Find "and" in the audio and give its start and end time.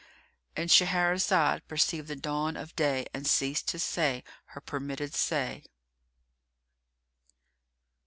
0.55-0.71, 3.13-3.27